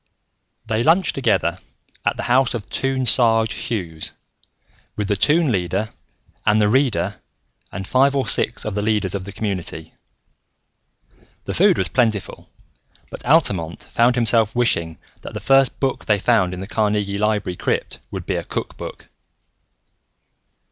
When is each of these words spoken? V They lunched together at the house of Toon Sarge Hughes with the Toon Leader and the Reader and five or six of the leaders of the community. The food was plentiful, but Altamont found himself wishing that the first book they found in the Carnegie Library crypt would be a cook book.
V 0.01 0.07
They 0.67 0.81
lunched 0.81 1.13
together 1.13 1.59
at 2.05 2.17
the 2.17 2.23
house 2.23 2.55
of 2.55 2.67
Toon 2.71 3.05
Sarge 3.05 3.53
Hughes 3.53 4.13
with 4.95 5.07
the 5.07 5.15
Toon 5.15 5.51
Leader 5.51 5.89
and 6.43 6.59
the 6.59 6.67
Reader 6.67 7.21
and 7.71 7.85
five 7.87 8.15
or 8.15 8.27
six 8.27 8.65
of 8.65 8.73
the 8.73 8.81
leaders 8.81 9.13
of 9.13 9.25
the 9.25 9.31
community. 9.31 9.93
The 11.43 11.53
food 11.53 11.77
was 11.77 11.87
plentiful, 11.87 12.49
but 13.11 13.23
Altamont 13.27 13.83
found 13.83 14.15
himself 14.15 14.55
wishing 14.55 14.97
that 15.21 15.35
the 15.35 15.39
first 15.39 15.79
book 15.79 16.05
they 16.05 16.17
found 16.17 16.55
in 16.55 16.61
the 16.61 16.65
Carnegie 16.67 17.19
Library 17.19 17.55
crypt 17.55 17.99
would 18.09 18.25
be 18.25 18.37
a 18.37 18.43
cook 18.43 18.77
book. 18.77 19.07